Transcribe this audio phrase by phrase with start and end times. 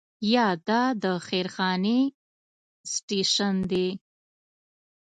[0.33, 1.99] یا دا د خير خانې
[2.93, 3.87] سټیشن دی.